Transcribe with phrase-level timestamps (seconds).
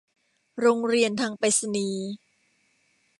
[0.59, 2.05] โรงเรียนทางไปรษณีย์